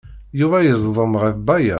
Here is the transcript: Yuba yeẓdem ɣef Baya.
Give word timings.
Yuba 0.39 0.57
yeẓdem 0.65 1.13
ɣef 1.23 1.35
Baya. 1.47 1.69